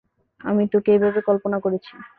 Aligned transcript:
আমি 0.41 0.63
তোকে 0.73 0.89
এইভাবে 0.91 1.19
কল্পনা 1.29 1.57
করেছি। 1.65 1.91